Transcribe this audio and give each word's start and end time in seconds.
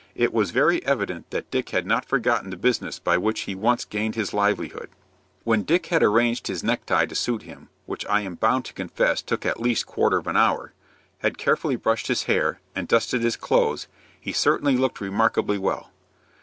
It 0.15 0.33
was 0.33 0.49
very 0.49 0.83
evident 0.83 1.29
that 1.29 1.51
Dick 1.51 1.69
had 1.69 1.85
not 1.85 2.05
forgotten 2.07 2.49
the 2.49 2.55
business 2.57 2.97
by 2.97 3.19
which 3.19 3.41
he 3.41 3.53
once 3.53 3.85
gained 3.85 4.15
his 4.15 4.33
livelihood. 4.33 4.89
When 5.43 5.61
Dick 5.61 5.85
had 5.85 6.01
arranged 6.01 6.47
his 6.47 6.63
necktie 6.63 7.05
to 7.05 7.13
suit 7.13 7.43
him, 7.43 7.69
which 7.85 8.03
I 8.07 8.21
am 8.21 8.33
bound 8.33 8.65
to 8.65 8.73
confess 8.73 9.21
took 9.21 9.45
at 9.45 9.61
least 9.61 9.85
quarter 9.85 10.17
of 10.17 10.25
an 10.25 10.37
hour, 10.37 10.73
had 11.19 11.37
carefully 11.37 11.75
brushed 11.75 12.07
his 12.07 12.23
hair, 12.23 12.59
and 12.75 12.87
dusted 12.87 13.21
his 13.21 13.35
clothes, 13.37 13.87
he 14.19 14.31
certainly 14.33 14.75
looked 14.75 15.01
remarkably 15.01 15.59
well. 15.59 15.91